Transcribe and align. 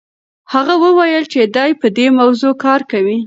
هغه 0.53 0.75
وویل 0.83 1.23
چې 1.33 1.39
دی 1.55 1.71
په 1.81 1.87
دې 1.97 2.07
موضوع 2.19 2.53
کار 2.63 2.81
کوي. 2.91 3.17